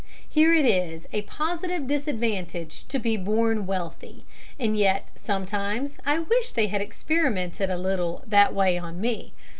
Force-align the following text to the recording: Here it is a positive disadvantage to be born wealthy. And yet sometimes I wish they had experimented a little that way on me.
Here 0.27 0.51
it 0.51 0.65
is 0.65 1.07
a 1.13 1.21
positive 1.21 1.85
disadvantage 1.85 2.85
to 2.87 2.97
be 2.97 3.17
born 3.17 3.67
wealthy. 3.67 4.25
And 4.59 4.75
yet 4.75 5.07
sometimes 5.13 5.99
I 6.03 6.17
wish 6.17 6.53
they 6.53 6.65
had 6.69 6.81
experimented 6.81 7.69
a 7.69 7.77
little 7.77 8.23
that 8.25 8.51
way 8.55 8.79
on 8.79 8.99
me. 8.99 9.33